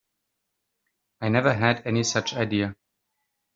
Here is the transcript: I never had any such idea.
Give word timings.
I 1.21 1.29
never 1.29 1.53
had 1.53 1.85
any 1.85 2.01
such 2.03 2.33
idea. 2.33 2.75